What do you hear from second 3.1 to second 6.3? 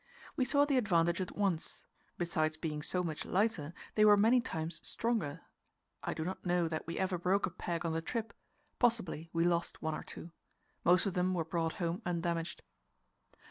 lighter, they were many times stronger. I do